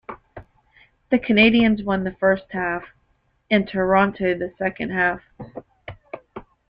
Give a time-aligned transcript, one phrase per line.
[1.11, 2.81] The Canadiens won the first half,
[3.51, 5.21] and Toronto the second half.